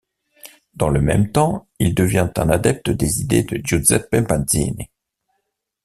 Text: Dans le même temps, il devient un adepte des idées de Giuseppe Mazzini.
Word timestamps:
Dans 0.73 0.89
le 0.89 0.99
même 0.99 1.31
temps, 1.31 1.67
il 1.77 1.93
devient 1.93 2.27
un 2.37 2.49
adepte 2.49 2.89
des 2.89 3.21
idées 3.21 3.43
de 3.43 3.61
Giuseppe 3.63 4.15
Mazzini. 4.27 4.89